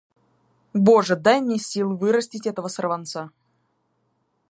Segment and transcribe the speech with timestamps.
[0.87, 3.29] Боже, дай мне сил вырастить этого сорванца!